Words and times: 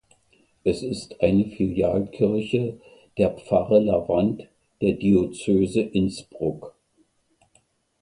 Es 0.63 0.81
ist 0.81 1.21
eine 1.21 1.45
Filialkirche 1.45 2.81
der 3.19 3.37
Pfarre 3.37 3.79
Lavant 3.81 4.47
der 4.81 4.93
Diözese 4.93 5.81
Innsbruck. 5.81 6.73